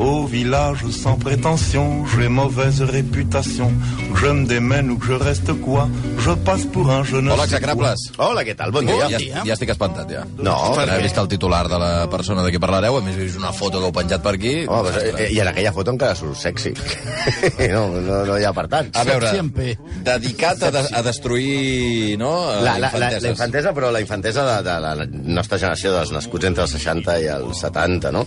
[0.00, 3.70] Au village sans prétention, j'ai mauvaise réputation.
[4.14, 7.30] Je me démène ou que je reste quoi Je passe pour un jeune...
[7.30, 7.94] Hola, execrables.
[8.16, 8.72] Hola, què tal?
[8.72, 9.08] Bon dia.
[9.12, 10.24] Ja, ja estic espantat, ja.
[10.38, 13.16] No, no per he vist el titular de la persona de qui parlareu, a més
[13.16, 14.52] he vist una foto que heu penjat per aquí.
[14.66, 16.74] Home, pues, eh, I en aquella foto encara surt sexy.
[17.74, 18.96] no, no, no hi ha apartats.
[19.00, 19.32] A veure,
[20.04, 22.32] dedicat a, de, a destruir, no?
[22.60, 23.24] La, la, la, infanteses.
[23.24, 24.94] la infantesa, però la infantesa de, de la
[25.40, 28.26] nostra generació, dels nascuts entre els 60 i els 70, no?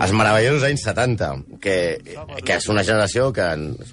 [0.00, 1.09] Els meravellosos anys 70,
[1.62, 1.76] que,
[2.44, 3.46] que és una generació que,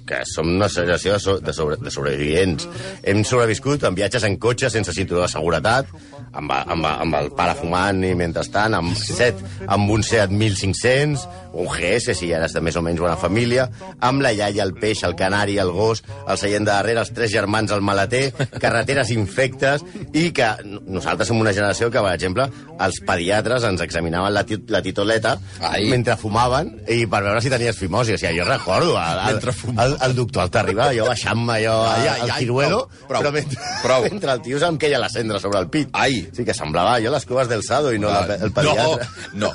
[0.08, 2.68] que som una generació de, so, de, sobre, de sobrevivents.
[3.02, 5.90] Hem sobreviscut en viatges en cotxe sense cinturó de seguretat,
[6.32, 11.26] amb, amb, amb el pare fumant i mentrestant, amb set, amb un Seat 1500,
[11.58, 13.68] un GS, si ja eres de més o menys bona família,
[14.04, 17.32] amb la iaia, el peix, el canari, el gos, el seient de darrere, els tres
[17.32, 18.28] germans, el maleter,
[18.62, 20.50] carreteres infectes, i que
[20.86, 25.88] nosaltres som una generació que, per exemple, els pediatres ens examinaven la, la titoleta Ai.
[25.90, 28.14] mentre fumaven i per veure si tenies fimosi.
[28.14, 29.40] O sigui, jo recordo el, el,
[29.84, 33.60] el, el doctor al arribar, jo baixant-me allò Ai, ai, al ciruelo, prou, però mentre,
[33.82, 34.06] prou.
[34.08, 35.90] mentre el tio se'm queia la cendra sobre el pit.
[35.92, 36.20] Ai.
[36.34, 39.08] Sí, que semblava allò les cues del Sado i no Va, la, el pediatre.
[39.34, 39.52] no, no.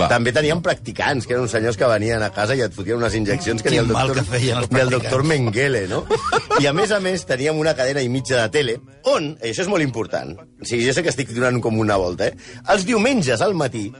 [0.00, 0.08] Va.
[0.12, 3.14] També teníem practicants, que eren uns senyors que venien a casa i et fotien unes
[3.18, 6.04] injeccions que ni el Quin doctor, que feien ni el doctor Mengele, no?
[6.60, 8.78] I a més a més teníem una cadena i mitja de tele
[9.10, 11.96] on, i això és molt important, o sigui, jo sé que estic donant com una
[12.00, 12.60] volta, eh?
[12.72, 13.90] Els diumenges al matí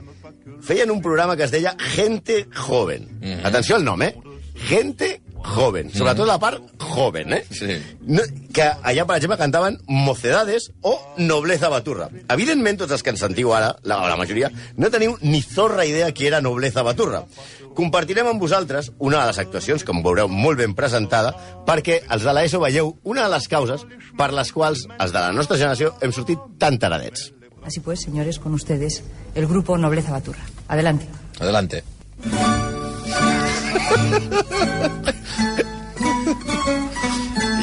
[0.61, 3.19] feien un programa que es deia Gente Joven.
[3.21, 3.45] Mhm.
[3.45, 4.15] Atenció al nom, eh?
[4.55, 5.91] Gente Joven.
[5.93, 7.45] Sobretot la part joven, eh?
[7.51, 7.75] Sí.
[8.01, 12.09] No, que allà, per exemple, cantaven Mocedades o Nobleza Baturra.
[12.33, 16.11] Evidentment, tots els que ens sentiu ara, la, la majoria, no teniu ni zorra idea
[16.17, 17.25] qui era Nobleza Baturra.
[17.75, 21.35] Compartirem amb vosaltres una de les actuacions, com veureu, molt ben presentada,
[21.67, 23.85] perquè els de l'ESO veieu una de les causes
[24.17, 27.33] per les quals els de la nostra generació hem sortit tan taradets.
[27.65, 30.43] Así pues, señores, con ustedes, el grupo Nobleza Baturra.
[30.67, 31.07] Adelante.
[31.39, 31.83] Adelante.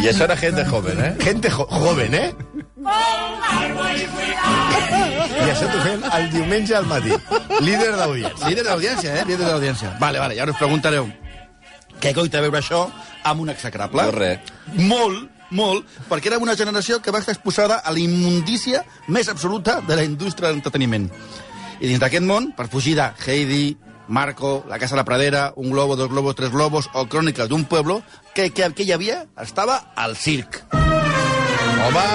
[0.03, 1.15] I això era gent de joven, eh?
[1.22, 2.34] Gente jo joven, eh?
[2.82, 2.84] I
[5.53, 7.15] això t'ho fem el diumenge al matí.
[7.62, 8.48] Líder d'audiència.
[8.48, 9.25] Líder d'audiència, eh?
[9.28, 9.94] Líder d'audiència.
[10.03, 11.06] Vale, vale, ara us preguntareu
[12.03, 12.81] què coi té a veure això
[13.31, 14.03] amb un execrable?
[14.03, 14.41] No, res.
[14.75, 19.81] Molt, molt, perquè era una generació que va estar exposada a la immundícia més absoluta
[19.81, 21.09] de la indústria de l'entreteniment.
[21.83, 23.77] I dins d'aquest món, per fugir de Heidi,
[24.09, 27.65] Marco, La Casa de la Pradera, Un globo, dos globos, tres globos o Cròniques d'un
[27.65, 28.03] pueblo,
[28.35, 29.27] què, què, què hi havia?
[29.41, 30.63] Estava al circ.
[30.73, 32.09] Home!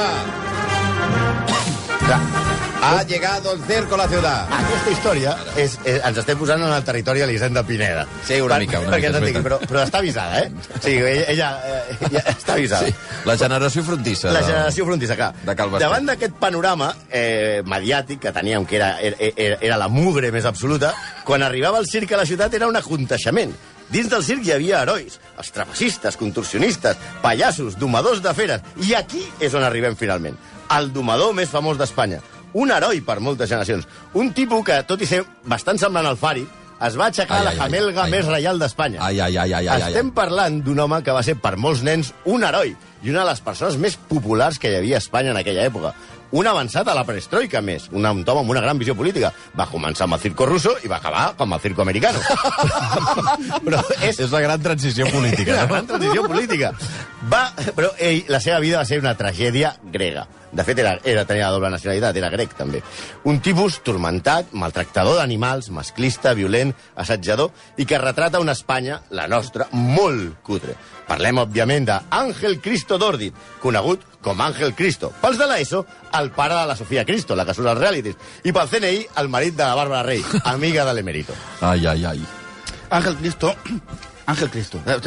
[2.87, 4.47] Ha llegado el circo a la ciudad.
[4.57, 8.05] Aquesta història és, és, ens estem posant en el territori Elisenda Pineda.
[8.25, 10.51] Sí, una mica, una perquè mica, és entenguin, però, però està avisada, eh?
[10.77, 12.87] O sigui, ella, ella, eh, ella està avisada.
[12.87, 12.93] Sí,
[13.27, 14.31] la generació frontissa.
[14.31, 15.31] La de- generació frontissa, clar.
[15.43, 15.83] de Cal Basté.
[15.85, 20.93] Davant d'aquest panorama eh, mediàtic que teníem, que era, era, era la mugre més absoluta,
[21.27, 23.51] quan arribava el circ a la ciutat era un aconteixement.
[23.89, 28.61] Dins del circ hi havia herois, els trapecistes, contorsionistes, pallassos, domadors de feres.
[28.83, 30.35] I aquí és on arribem finalment.
[30.75, 32.19] El domador més famós d'Espanya.
[32.53, 33.87] Un heroi per moltes generacions.
[34.13, 36.45] Un tipus que, tot i ser bastant semblant al Fari,
[36.77, 38.33] es va aixecar Ai, la ai, jamelga ai, més ai.
[38.35, 39.01] reial d'Espanya.
[39.01, 39.87] Ai, ai, ai, ai, ai.
[39.89, 43.31] Estem parlant d'un home que va ser per molts nens un heroi i una de
[43.31, 45.93] les persones més populars que hi havia a Espanya en aquella època.
[46.37, 47.85] Un avançat a la perestroika, més.
[47.95, 49.31] Un, home amb una gran visió política.
[49.57, 52.19] Va començar amb el circo russo i va acabar com el circo americano.
[53.65, 55.67] però és, És la gran transició política, no?
[55.71, 56.73] gran transició política.
[57.31, 57.45] Va,
[57.77, 60.27] però ell, la seva vida va ser una tragèdia grega.
[60.51, 62.79] De fet, era, era, tenia la doble nacionalitat, era grec, també.
[63.27, 69.67] Un tipus turmentat, maltractador d'animals, masclista, violent, assetjador, i que retrata una Espanya, la nostra,
[69.75, 70.77] molt cutre.
[71.07, 75.11] Parlem, òbviament, d'Àngel Cristo Dòrdit, conegut com Àngel Cristo.
[75.21, 75.83] Pels de l'ESO,
[76.19, 78.15] el pare de la Sofia Cristo, la que surt als realities.
[78.47, 80.23] I pel CNI, el marit de la Bàrbara Rey,
[80.55, 81.35] amiga de l'Emerito.
[81.61, 82.21] Ai, ai, ai.
[82.89, 83.55] Àngel Cristo...
[84.31, 84.81] Àngel Cristo.
[84.83, 84.99] Eh,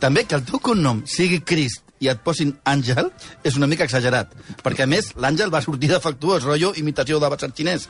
[0.00, 3.08] També que el teu cognom sigui Crist i et posin Àngel
[3.46, 7.88] és una mica exagerat, perquè a més l'Àngel va sortir defectuós, rotllo imitació de xinès.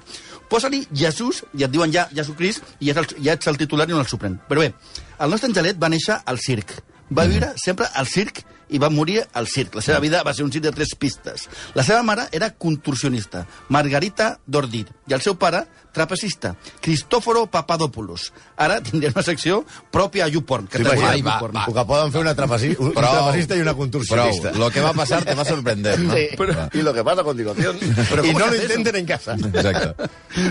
[0.48, 4.00] Posa-li Jesús i et diuen ja Jesucrist i ja ja ets el titular i no
[4.00, 4.38] el suprem.
[4.48, 4.72] Però bé,
[5.18, 6.76] el nostre Angelet va néixer al circ.
[7.12, 9.76] Va viure sempre al circ i va morir al circ.
[9.78, 11.48] La seva vida va ser un circ de tres pistes.
[11.76, 18.30] La seva mare era contorsionista, Margarita Dordit, i el seu pare, trapecista, Cristòforo Papadopoulos.
[18.56, 19.60] Ara tindrem una secció
[19.92, 20.66] pròpia a YouPorn.
[20.72, 21.56] Que t'agrada Ai, va, YouPorn.
[21.60, 21.66] va.
[21.68, 24.52] O que poden fer una trapeci, un, trapecista i una Prou, contorsionista.
[24.56, 26.14] lo que va pasar te va sorprender, no?
[26.14, 26.28] Sí,
[26.72, 27.78] y lo que pasa a continuación.
[28.08, 29.34] Pero y ¿cómo no lo intenten en casa.
[29.34, 30.08] Exacte.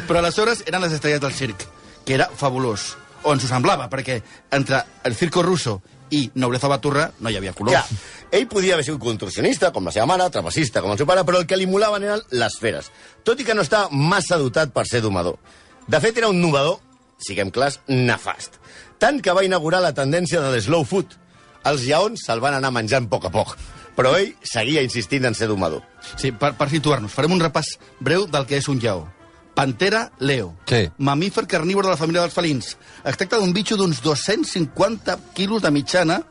[0.07, 1.65] Però aleshores eren les estrelles del circ,
[2.05, 2.91] que era fabulós.
[3.23, 4.21] O ens ho semblava, perquè
[4.53, 7.73] entre el circo russo i Nobleza Baturra no hi havia color.
[7.73, 7.83] Ja,
[8.31, 11.41] ell podia haver sigut contorsionista, com la seva mare, trapecista, com el seu pare, però
[11.41, 12.91] el que li molaven eren les feres.
[13.27, 15.39] Tot i que no estava massa dotat per ser domador.
[15.87, 16.79] De fet, era un novedor,
[17.21, 18.59] siguem clars, nefast.
[19.01, 21.17] Tant que va inaugurar la tendència de l'slow food.
[21.67, 23.55] Els lleons se'l van anar menjant a poc a poc,
[23.97, 25.83] però ell seguia insistint en ser domador.
[26.17, 29.05] Sí, per, per situar-nos, farem un repàs breu del que és un lleó.
[29.55, 30.55] Pantera leo.
[30.67, 30.89] Sí.
[30.97, 32.77] Mamífer carnívor de la família dels felins.
[33.03, 36.21] Es tracta d'un bitxo d'uns 250 quilos de mitjana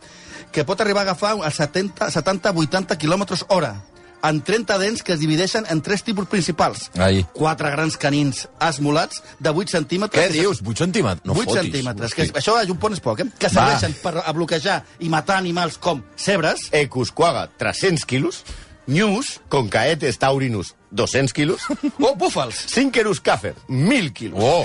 [0.50, 3.76] que pot arribar a agafar a 70-80 quilòmetres hora
[4.22, 6.88] amb 30 dents que es divideixen en tres tipus principals.
[7.00, 7.22] Ai.
[7.32, 10.26] Quatre grans canins esmolats de 8 centímetres.
[10.26, 10.60] Què dius?
[10.64, 11.24] 8 centímetres?
[11.24, 11.62] No 8 fotis.
[11.62, 12.14] centímetres.
[12.14, 13.28] Que, això a Junpont és poc, eh?
[13.38, 18.44] Que serveixen per a bloquejar i matar animals com cebres, Ecusquaga, 300 quilos.
[18.90, 21.62] nyus Concaetes taurinus, 200 quilos.
[22.00, 22.56] o búfals.
[22.68, 24.40] Cinquerus cafer, 1.000 quilos.
[24.42, 24.64] Oh,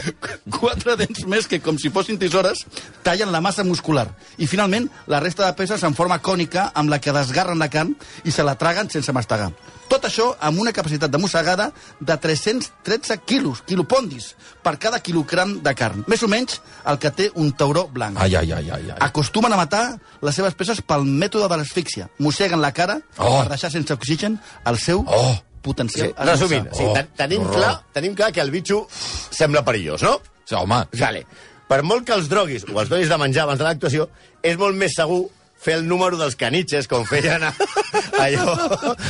[0.59, 2.65] Quatre dents més que, com si fossin tisores,
[3.05, 4.07] tallen la massa muscular.
[4.37, 7.95] I, finalment, la resta de peces en forma cònica amb la que desgarren la carn
[8.23, 9.51] i se la traguen sense mastegar.
[9.85, 11.67] Tot això amb una capacitat de mossegada
[12.01, 14.31] de 313 quilos, quilopondis,
[14.65, 16.01] per cada quilogram de carn.
[16.09, 16.57] Més o menys
[16.89, 18.17] el que té un tauró blanc.
[18.19, 18.81] ai, ai, ai, ai.
[18.95, 18.97] ai.
[19.05, 19.83] Acostumen a matar
[20.25, 22.09] les seves peces pel mètode de l'asfíxia.
[22.17, 23.41] Mosseguen la cara Oh.
[23.43, 25.35] per deixar sense oxigen el seu Oh.
[25.65, 26.13] Potencial.
[26.13, 27.57] Sí, resumint, sí, Oh, ten tenim, horror.
[27.57, 30.19] clar, tenim clar que el bitxo sembla perillós, no?
[30.45, 31.25] Sí, home, Vale.
[31.65, 34.05] Per molt que els droguis o els donis de menjar abans de l'actuació,
[34.45, 35.23] és molt més segur
[35.65, 37.49] fer el número dels canitxes, com feien a,
[38.21, 38.53] allò,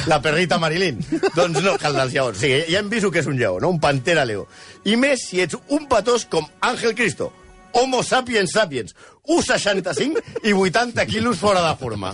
[0.07, 1.01] la perrita Marilyn.
[1.35, 2.37] Doncs no, que el dels lleons.
[2.39, 3.73] Sí, ja hem vist que és un lleó, no?
[3.75, 4.45] Un pantera leo.
[4.87, 7.33] I més si ets un patós com Àngel Cristo,
[7.75, 8.95] Homo sapiens sapiens,
[9.27, 12.13] 1,65 i 80 quilos fora de forma.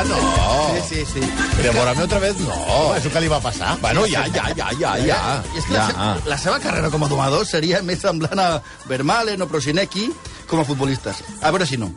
[0.00, 0.84] Home, no.
[0.88, 1.62] Sí, sí, sí.
[1.62, 2.54] Devórame otra vez, no.
[2.54, 3.76] Oh, això que li va passar?
[3.80, 5.20] Bueno, ja, ja, ja, ja, ja.
[5.54, 6.10] I és que la, ja.
[6.22, 8.48] se la seva carrera com a domador seria més semblant a
[8.90, 10.10] Vermalen o Prosinecki
[10.50, 11.22] com a futbolistes.
[11.42, 11.90] A veure si no.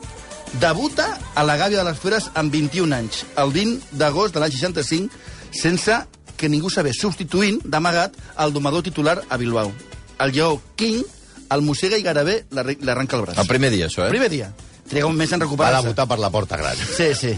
[0.60, 4.56] Debuta a la Gàbia de les Feres amb 21 anys, el 20 d'agost de l'any
[4.56, 5.14] 65,
[5.54, 6.00] sense
[6.40, 9.74] que ningú sabés, substituint d'amagat el domador titular a Bilbao.
[10.20, 11.04] El lleó King
[11.50, 13.40] el mossega i gairebé l'arrenca el braç.
[13.42, 14.12] El primer dia, això, eh?
[14.14, 14.52] Primer dia.
[14.90, 15.84] Triga un mes en Va recuperar-se.
[15.84, 16.78] debutar per la porta gran.
[16.78, 17.36] Sí, sí.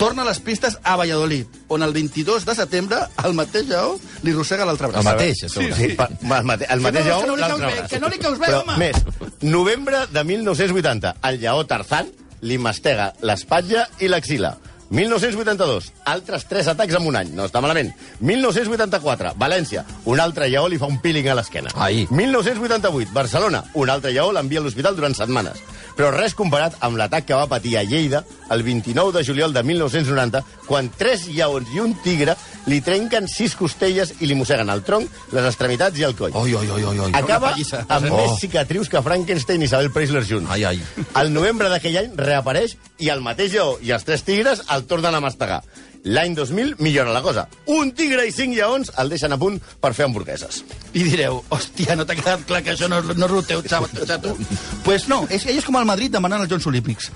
[0.00, 4.32] Torna a les pistes a Valladolid, on el 22 de setembre el mateix lleó li
[4.32, 5.04] rosega l'altre braç.
[5.04, 5.74] El mateix, a sobre.
[5.76, 7.90] Sí, pa, el, mate, el mateix no li l'altre braç.
[7.92, 8.78] que no li caus bé, Però, home.
[8.80, 8.96] Més,
[9.44, 12.08] novembre de 1980, el lleó Tarzan
[12.40, 14.54] li mastega l'espatlla i l'axila.
[14.90, 17.92] 1982, altres tres atacs en un any, no està malament.
[18.20, 21.70] 1984, València, un altre lleó li fa un peeling a l'esquena.
[21.78, 22.06] Ai.
[22.10, 25.62] 1988, Barcelona, un altre lleó l'envia a l'hospital durant setmanes.
[25.96, 29.62] Però res comparat amb l'atac que va patir a Lleida el 29 de juliol de
[29.66, 32.36] 1990, quan tres lleons i un tigre
[32.70, 36.32] li trenquen sis costelles i li mosseguen el tronc, les extremitats i el coll.
[36.34, 37.10] Oi, oi, oi, oi, oi.
[37.18, 38.16] Acaba amb Oh.
[38.16, 40.50] més cicatrius que Frankenstein i Isabel Preisler junts.
[40.50, 40.80] Ai, ai.
[41.14, 45.14] Al novembre d'aquell any reapareix i el mateix lleó i els tres tigres el tornen
[45.14, 45.60] a mastegar.
[46.04, 47.46] L'any 2000 millora la cosa.
[47.68, 50.62] Un tigre i cinc lleons el deixen a punt per fer hamburgueses.
[50.96, 54.36] I direu, hòstia, no t'ha quedat clar que això no, no és el teu xato?
[54.84, 57.10] pues no, és, és com el Madrid demanant els Jocs Olímpics.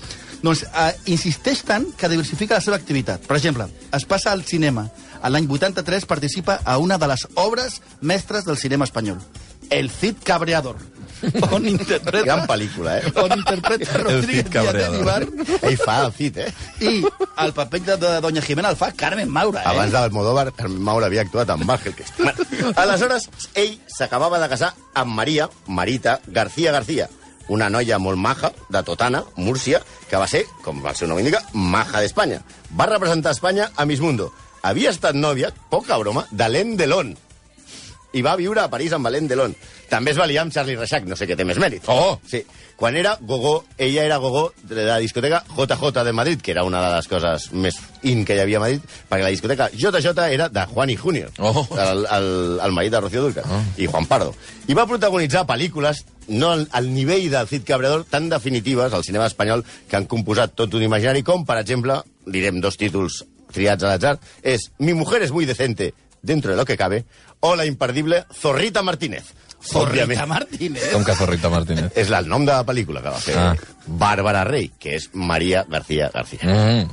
[0.45, 3.25] Doncs uh, insisteix tant que diversifica la seva activitat.
[3.25, 3.65] Per exemple,
[3.95, 4.85] es passa al cinema.
[5.25, 9.17] L'any 83 participa a una de les obres mestres del cinema espanyol,
[9.73, 10.77] El Cid Cabreador,
[11.55, 12.25] on interpreta...
[12.25, 13.11] Gran pel·lícula, eh?
[13.21, 15.27] On interpreta Rodríguez Cabreador.
[15.31, 16.49] Diatet Ell fa el fit, eh?
[16.81, 17.01] i
[17.43, 19.73] el paper de, de Doña Jimena el fa Carmen Maura, eh?
[19.73, 21.95] Abans d'Almodóvar, Carmen Maura havia actuat amb Ángel.
[22.17, 22.47] Bueno,
[22.83, 27.09] aleshores, ell s'acabava de casar amb Maria, Marita García García,
[27.47, 31.43] una noia molt maja, de Totana, Múrcia, que va ser, com el seu nom indica,
[31.53, 32.41] maja d'Espanya.
[32.73, 34.31] Va representar Espanya a Miss Mundo.
[34.65, 37.13] Havia estat nòvia, poca broma, d'Alain Delon.
[38.15, 39.53] I va viure a París amb Alain Delon.
[39.91, 41.83] També es va liar amb Charlie Reixac, no sé què té més mèrit.
[41.91, 42.15] Oh!
[42.27, 42.39] Sí.
[42.75, 46.81] Quan era gogó, ella era gogó de la discoteca JJ de Madrid, que era una
[46.83, 50.49] de les coses més in que hi havia a Madrid, perquè la discoteca JJ era
[50.49, 51.67] de Juan y Junior, Oh.
[51.77, 53.61] el, el, el marit de Rocío Dúrcal, Oh.
[53.77, 54.33] i Juan Pardo.
[54.67, 59.27] I va protagonitzar pel·lícules no al, al nivell del Cid Cabredor tan definitives al cinema
[59.27, 63.21] espanyol que han composat tot un imaginari, com, per exemple, direm dos títols
[63.55, 65.93] triats a l'atzar, és Mi mujer es muy decente
[66.25, 67.05] dentro de lo que cabe,
[67.39, 69.33] o la imperdible Zorrita Martínez.
[69.65, 70.91] Zorrita Òbviament, Martínez.
[70.93, 71.89] Com que Zorrita Martínez.
[72.01, 73.55] és el nom de la pel·lícula que va fer Ah.
[73.85, 76.45] Bàrbara Rey, que és Maria García García.
[76.45, 76.91] Mm.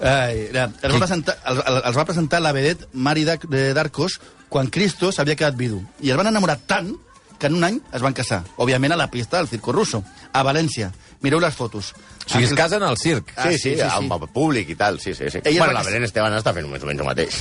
[0.00, 4.18] Ai, era, els, va presentar, els, els va presentar la vedet Mari de d'Arcos
[4.48, 5.80] quan Cristo s'havia quedat vidu.
[6.00, 6.92] I es van enamorar tant
[7.38, 8.42] que en un any es van casar.
[8.56, 10.92] Òbviament a la pista del Circo Russo, a València.
[11.24, 11.92] Mireu les fotos.
[12.24, 13.32] O sigui, es casen al circ.
[13.36, 13.88] Ah, sí, sí, sí, sí, sí.
[13.88, 15.30] amb el públic i tal, sí, sí.
[15.32, 15.40] sí.
[15.42, 17.40] Ella bueno, va la Belén Esteban està fent més o menys el mateix.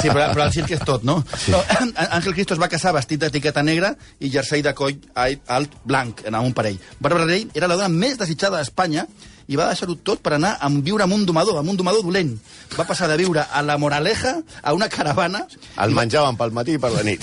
[0.00, 1.20] Sí, però, però el circ és tot, no?
[1.34, 1.54] Sí.
[1.54, 1.62] no
[2.06, 6.38] Àngel Cristo es va casar vestit d'etiqueta negra i jersei de coll alt blanc, en
[6.38, 6.78] un parell.
[7.00, 9.06] Bàrbara Rey era la dona més desitjada d'Espanya
[9.48, 12.32] i va deixar-ho tot per anar a viure amb un domador, amb un domador dolent.
[12.76, 15.44] Va passar de viure a la Moraleja a una caravana
[15.84, 17.22] El menjaven pel matí i per la nit.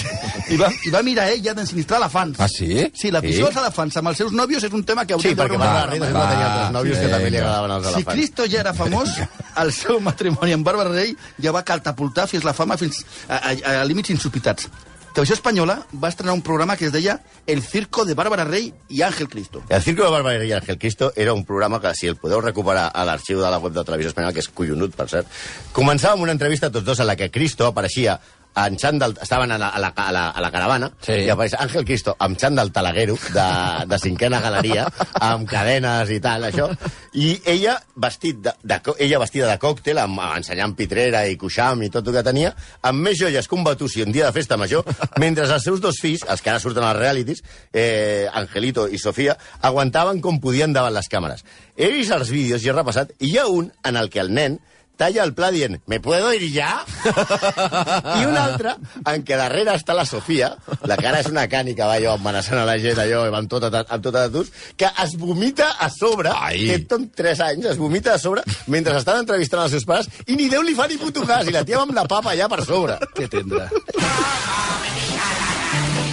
[0.49, 2.39] i va, i va mirar ell ja d'ensinistrar elefants.
[2.39, 2.89] Ah, sí?
[2.95, 3.51] Sí, la visió Sí?
[3.51, 5.99] dels elefants amb els seus nòvios és un tema que Sí, hauria perquè Bàrbara Rey
[5.99, 8.13] després va tenir altres nòvios que també li agradaven els Si elefants.
[8.15, 9.09] Cristo ja era famós,
[9.63, 13.79] el seu matrimoni amb Bàrbara Rey ja va catapultar fins la fama fins a, a,
[13.81, 14.69] a límits insospitats.
[15.13, 19.03] Televisió Espanyola va estrenar un programa que es deia El circo de Bàrbara Rey i
[19.05, 19.61] Ángel Cristo.
[19.69, 22.87] El Circo de Bárbara i Ángel Cristo era un programa que, si el podeu recuperar
[22.89, 25.29] a l'arxiu de la web de Televisió Espanyola, que és collonut, per cert,
[25.71, 28.17] començava amb una entrevista tots dos en la que Cristo apareixia
[28.55, 31.13] en xandall, estaven a la, a la, a la, a la caravana, Sí.
[31.25, 33.47] i apareix Ángel Cristo amb xandall talaguero de,
[33.89, 34.85] de cinquena galeria,
[35.19, 36.67] amb cadenes i tal, això,
[37.13, 41.89] i ella, vestit de, de, ella vestida de còctel, amb, ensenyant pitrera i cuixam i
[41.93, 44.85] tot el que tenia, amb més joies que un batussi un dia de festa major,
[45.19, 47.43] mentre els seus dos fills, els que ara surten als realities,
[47.73, 51.43] eh, Angelito i Sofia, aguantaven com podien davant les càmeres.
[51.75, 54.29] He vist els vídeos i he repassat, i hi ha un en el que el
[54.33, 54.59] nen
[55.03, 56.79] talla el pla dient ¿Me puedo ir ya?
[58.19, 58.73] I un altre
[59.11, 60.53] en què darrere està la Sofia,
[60.87, 63.83] la cara és una cànica, va, allò, amenaçant a la gent, allò, amb tot, a-
[63.83, 66.61] amb tot a tus, que es vomita a sobre, Ai.
[66.69, 70.37] té tot 3 anys, es vomita a sobre, mentre estan entrevistant els seus pares, i
[70.39, 72.61] ni Déu li fa ni puto cas, i la tia amb la papa allà per
[72.67, 72.99] sobre.
[73.17, 73.67] Que tendre.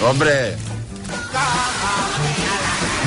[0.08, 0.36] Hombre!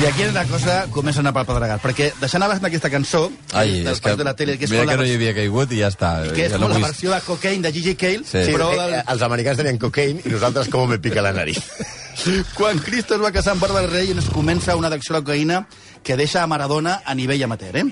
[0.02, 3.28] I aquí la cosa comença a anar pel pedregat, perquè deixant a banda aquesta cançó
[3.54, 5.70] Ai, del és que, de la tele, que és, mira que no hi havia caigut
[5.72, 6.10] i ja està.
[6.34, 8.42] que és ja com no la vull- versió de Cocaine de Gigi Cale, Sí.
[8.50, 11.60] Però del, eh, els americans tenien cocaine i nosaltres com me pica la nariz.
[12.58, 15.64] quan Cristo es va casar amb Bàrbara Rey ens comença una addicció a la cocaïna
[16.02, 17.84] que deixa a Maradona a nivell amateur, eh?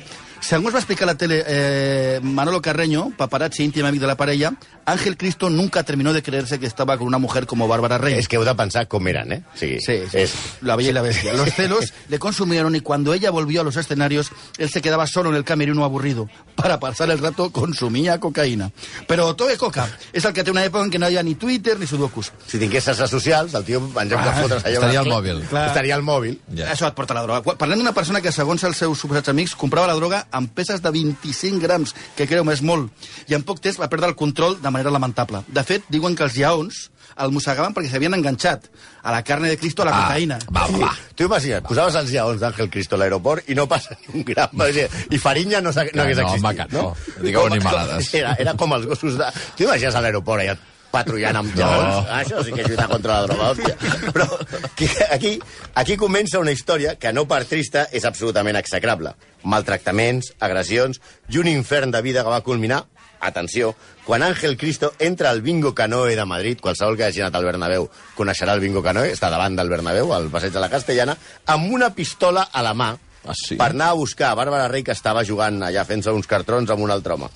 [0.42, 4.52] Según va explicar a la tele eh, Manolo Carreño, paparazzi íntimo amigo de la parella,
[4.84, 8.14] Ángel Cristo nunca terminó de creerse que estaba con una mujer como Bárbara Rey.
[8.18, 9.40] És que heu de pensar com eren, eh?
[9.54, 10.18] Sigui, Sí, sí.
[10.18, 11.32] És, La bella y la bestia.
[11.32, 15.30] Los celos le consumieron y cuando ella volvió a los escenarios, él se quedaba solo
[15.30, 16.28] en el camerino aburrido.
[16.56, 18.72] Para pasar el rato consumía cocaïna.
[19.06, 21.36] Però Toe Coca és el que té una època en què no hi ha ni
[21.36, 22.32] Twitter ni sudokus.
[22.46, 24.74] si tingués xarxes socials, el tio, en lloc de fotre's allò...
[24.82, 25.40] estaria al mòbil.
[25.48, 25.66] Clar.
[25.68, 26.38] Estaria al mòbil.
[26.56, 26.72] Ja.
[26.74, 27.54] Això et porta la droga.
[27.56, 30.90] Parlem d'una persona que, segons els seus suposats amics, comprava la droga amb peces de
[30.94, 32.90] 25 grams, que creu-me és molt,
[33.28, 35.44] i en poc temps va perdre el control de manera lamentable.
[35.48, 36.88] De fet, diuen que els lleons
[37.20, 38.70] el mossegaven perquè s'havien enganxat
[39.04, 40.38] a la carne de Cristo a la cocaïna.
[40.48, 40.92] Va, va.
[41.14, 44.64] Tu imagina't, posaves els lleons d'Àngel Cristo a l'aeroport i no passa ni un gram.
[45.12, 46.46] I Farinha no, no Que hagués no, existit.
[46.46, 46.86] home, que no.
[47.20, 48.12] Digueu animalades.
[48.16, 49.28] Era, era com els gossos de...
[49.58, 50.56] Tu imagines a l'aeroport allà
[50.92, 51.88] patrullant amb lleons?
[51.88, 52.04] No.
[52.06, 53.76] Ah, Això sí que és lluitar contra la droga, hòstia.
[54.12, 54.26] Però
[54.68, 55.32] aquí, aquí,
[55.74, 59.14] aquí comença una història que no per trista és absolutament execrable.
[59.48, 61.00] Maltractaments, agressions
[61.32, 62.84] i un infern de vida que va culminar
[63.22, 67.44] atenció, quan Ángel Cristo entra al Bingo Canoe de Madrid, qualsevol que hagi anat al
[67.46, 67.86] Bernabéu
[68.18, 71.14] coneixerà el Bingo Canoe, està davant del Bernabéu, al passeig de la Castellana,
[71.46, 72.90] amb una pistola a la mà
[73.22, 73.54] Ah, sí?
[73.54, 76.82] per anar a buscar a Bàrbara Rey, que estava jugant allà fent-se uns cartrons amb
[76.82, 77.28] un altre home.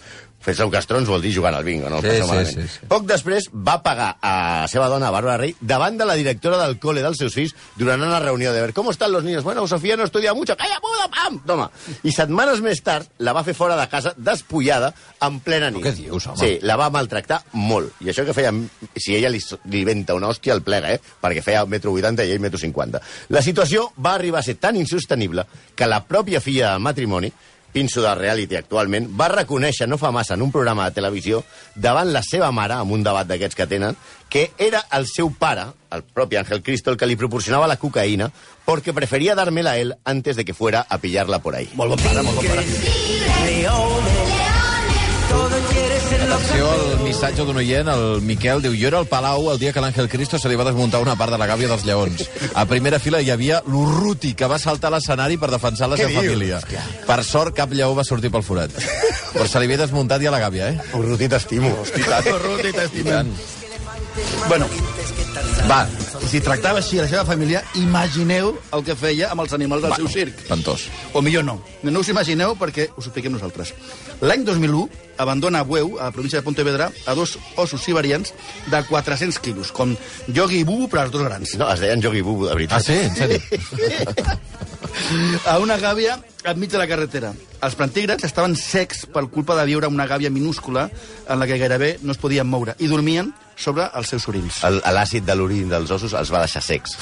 [0.47, 1.99] Fer-se uns cartrons vol dir jugant al bingo, no?
[2.05, 2.87] Sí, sí, sí, sí.
[2.87, 6.77] Poc després va pagar a la seva dona, Bàrbara Rey, davant de la directora del
[6.79, 9.43] cole dels seus fills durant una reunió de ver com estan los niños.
[9.43, 10.57] Bueno, Sofía no estudia mucho.
[10.57, 11.41] ¡Calla, puta, pam!
[11.47, 11.67] Toma.
[12.07, 14.93] I setmanes més tard la va fer fora de casa despullada
[15.27, 15.83] en plena nit.
[15.83, 16.39] Què dius, home?
[16.39, 17.99] Sí, la va maltractar molt.
[18.07, 18.55] I això que feia...
[18.95, 19.43] Si ella li,
[19.75, 21.03] li venta una hòstia, el plega, eh?
[21.23, 23.03] Perquè feia 1,80 m i ell 1,50 m.
[23.35, 25.43] La situació va arribar a ser tan insostenible
[25.75, 27.35] que la pròpia filla del matrimoni
[27.77, 31.43] pinso de reality actualment, va reconèixer no fa massa en un programa de televisió
[31.75, 33.99] davant la seva mare, amb un debat d'aquests que tenen,
[34.33, 38.31] que era el seu pare, el propi Ángel Cristo, el que li proporcionava la cocaïna
[38.65, 41.69] porque prefería dármela a él antes de que fuera a pillarla por ahí.
[41.75, 43.96] Molt bon pare, molt bon pare.
[46.37, 49.81] Atenció al missatge d'un oient, el Miquel, diu jo era al Palau el dia que
[49.81, 52.27] l'Àngel Cristo se li va desmuntar una part de la gàbia dels lleons.
[52.53, 56.05] A primera fila hi havia l'Urruti, que va saltar a l'escenari per defensar la Què
[56.11, 56.35] seva dius?
[56.35, 56.61] família.
[57.09, 58.77] Per sort, cap lleó va sortir pel forat.
[59.33, 60.91] Però se li havia desmuntat ja la gàbia, eh?
[60.99, 61.73] Urruti, t'estimo.
[62.45, 63.33] Ruti, t'estimem.
[64.49, 64.69] Bueno,
[65.73, 65.87] va,
[66.27, 70.09] si tractava així la seva família, imagineu el que feia amb els animals del seu
[70.11, 70.43] circ.
[70.49, 70.87] Ventós.
[71.15, 71.59] O millor no.
[71.87, 73.73] No us imagineu perquè us ho expliquem nosaltres.
[74.21, 74.89] L'any 2001
[75.23, 78.35] abandona a Bueu, a la província de Pontevedra, a dos ossos siberians
[78.67, 81.55] de 400 quilos, com Yogi i Bubu per als dos grans.
[81.61, 82.81] No, es deien Yogi Bubu, de veritat.
[82.81, 82.99] Ah, sí?
[83.07, 83.41] En sèrio?
[85.47, 86.17] A una gàbia
[86.49, 87.33] enmig de la carretera.
[87.65, 90.89] Els plantígrads estaven secs per culpa de viure una gàbia minúscula
[91.29, 94.63] en la que gairebé no es podien moure i dormien sobre els seus orins.
[94.93, 96.97] L'àcid de l'urin dels ossos els va deixar secs.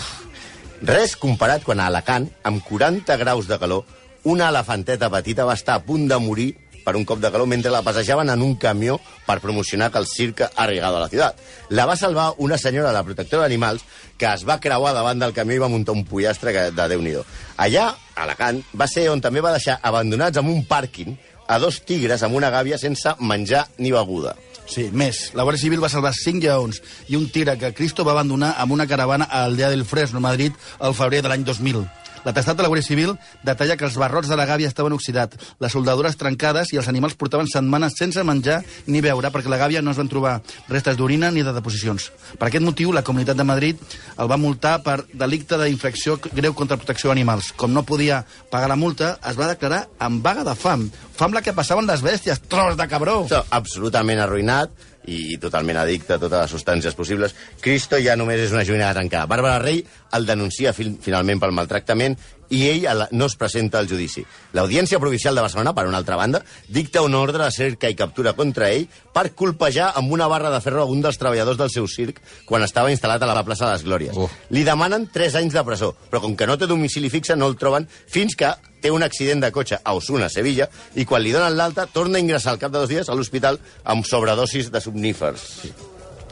[0.85, 3.85] Res comparat quan a Alacant, amb 40 graus de calor,
[4.25, 6.53] una elefanteta petita va estar a punt de morir
[6.85, 10.07] per un cop de calor mentre la passejaven en un camió per promocionar que el
[10.07, 11.41] circ ha arribat a la ciutat.
[11.71, 13.85] La va salvar una senyora, la protectora d'animals,
[14.21, 17.03] que es va creuar davant del camió i va muntar un pollastre que, de déu
[17.03, 17.17] nhi
[17.57, 21.17] Allà, a Alacant, va ser on també va deixar abandonats en un pàrquing
[21.49, 24.37] a dos tigres amb una gàbia sense menjar ni beguda.
[24.67, 25.31] Sí, més.
[25.37, 26.81] La Guàrdia Civil va salvar cinc lleons
[27.13, 30.57] i un tigre que Cristo va abandonar amb una caravana a Aldea del Fresno, Madrid,
[30.81, 31.85] al febrer de l'any 2000.
[32.25, 33.15] L'atestat de la Guàrdia Civil
[33.45, 37.17] detalla que els barrots de la gàbia estaven oxidats, les soldadures trencades i els animals
[37.21, 40.39] portaven setmanes sense menjar ni beure perquè la gàbia no es van trobar
[40.69, 42.11] restes d'orina ni de deposicions.
[42.39, 43.81] Per aquest motiu, la Comunitat de Madrid
[44.17, 47.53] el va multar per delicte d'infracció greu contra protecció d'animals.
[47.61, 50.89] Com no podia pagar la multa, es va declarar en vaga de fam.
[51.15, 53.21] Fam la que passaven les bèsties, tros de cabró!
[53.29, 54.73] Està absolutament arruïnat
[55.11, 57.35] i totalment addicte a totes les substàncies possibles.
[57.61, 59.29] Cristo ja només és una joguina tancada.
[59.31, 59.83] Bàrbara Rey
[60.15, 62.17] el denuncia fi finalment pel maltractament
[62.55, 64.25] i ell el, no es presenta al judici.
[64.55, 68.35] L'Audiència Provincial de Barcelona, per una altra banda, dicta un ordre de cerca i captura
[68.39, 71.89] contra ell per colpejar amb una barra de ferro a un dels treballadors del seu
[71.91, 74.17] circ quan estava instal·lat a la plaça de les Glòries.
[74.17, 74.29] Uh.
[74.55, 77.59] Li demanen 3 anys de presó, però com que no té domicili fixe no el
[77.61, 78.53] troben fins que
[78.85, 80.69] té un accident de cotxe a Osuna, Sevilla,
[81.01, 83.57] i quan li donen l'alta torna a ingressar al cap de dos dies a l'hospital
[83.89, 85.45] amb sobredosis de somnífers.
[85.63, 85.73] Sí.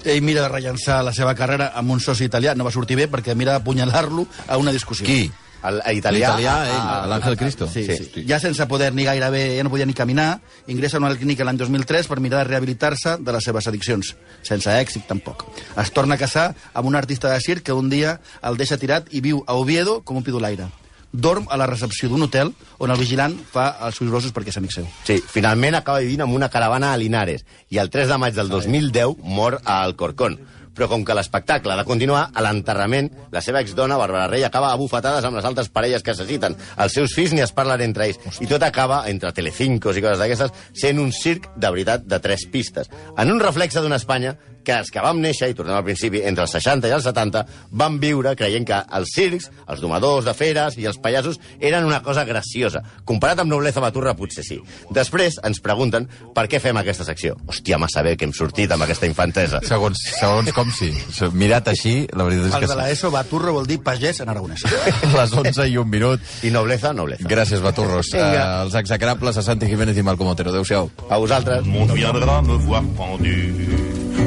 [0.04, 3.06] Ell mira de rellençar la seva carrera amb un soci italià, no va sortir bé
[3.08, 5.06] perquè mira d'apunyalar-lo a una discussió.
[5.08, 5.30] Qui?
[5.62, 7.68] El, el italià, L'italià, ell, ah, l'Àngel Cristo.
[7.70, 7.96] Sí, Sí.
[7.96, 8.10] sí.
[8.16, 8.24] sí.
[8.28, 11.56] Ja sense poder ni gairebé, ja no podia ni caminar, ingressa a una clínica l'any
[11.60, 14.12] 2003 per mirar de rehabilitar-se de les seves addiccions.
[14.42, 15.46] Sense èxit, tampoc.
[15.78, 19.06] Es torna a casar amb un artista de circ que un dia el deixa tirat
[19.14, 20.66] i viu a Oviedo com un pidolaire.
[21.12, 24.56] Dorm a la recepció d'un hotel on el vigilant fa els seus grossos perquè és
[24.56, 24.88] amic seu.
[25.04, 28.48] Sí, finalment acaba vivint amb una caravana a Linares i el 3 de maig del
[28.48, 30.38] 2010 mor a Alcorcón.
[30.72, 34.70] Però com que l'espectacle ha de continuar, a l'enterrament, la seva exdona, Bàrbara Rey, acaba
[34.72, 36.56] a bufetades amb les altres parelles que assassiten.
[36.80, 38.40] Els seus fills ni es parlen entre ells.
[38.40, 42.46] I tot acaba, entre telecincos i coses d'aquestes, sent un circ de veritat de tres
[42.48, 42.88] pistes.
[43.18, 44.32] En un reflexe d'una Espanya
[44.64, 47.44] que els que vam néixer, i tornem al principi, entre els 60 i els 70,
[47.78, 52.02] van viure creient que els circs, els domadors de feres i els pallassos eren una
[52.02, 52.82] cosa graciosa.
[53.08, 54.60] Comparat amb Nobleza Baturra, potser sí.
[54.94, 57.36] Després ens pregunten per què fem aquesta secció.
[57.48, 59.62] Hòstia, massa bé que hem sortit amb aquesta infantesa.
[59.66, 60.92] Segons, segons com sí.
[61.32, 62.80] Mirat així, la veritat és El que de sí.
[62.80, 64.64] l'ESO, Baturro vol dir pagès en aragonès.
[65.18, 66.22] Les 11 i un minut.
[66.46, 67.26] I Nobleza, Nobleza.
[67.28, 68.12] Gràcies, Baturros.
[68.14, 68.22] Uh,
[68.62, 70.52] els execrables a Santi Jiménez i Malcom Otero.
[70.52, 70.90] Adéu-siau.
[71.08, 71.66] A vosaltres.
[71.66, 73.36] monde viendra me voir pendu,